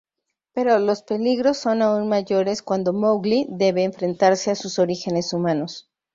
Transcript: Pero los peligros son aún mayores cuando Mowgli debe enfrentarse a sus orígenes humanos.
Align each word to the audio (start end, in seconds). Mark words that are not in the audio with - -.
Pero 0.55 0.79
los 0.79 1.03
peligros 1.03 1.59
son 1.59 1.83
aún 1.83 2.09
mayores 2.09 2.63
cuando 2.63 2.91
Mowgli 2.91 3.45
debe 3.51 3.83
enfrentarse 3.83 4.49
a 4.49 4.55
sus 4.55 4.79
orígenes 4.79 5.31
humanos. 5.31 5.91